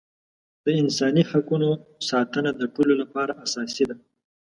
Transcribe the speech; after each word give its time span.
د 0.65 0.67
انساني 0.81 1.23
حقونو 1.31 1.69
ساتنه 2.09 2.49
د 2.59 2.61
ټولو 2.75 2.93
لپاره 3.01 3.31
اساسي 3.45 3.83
ده. 3.89 3.95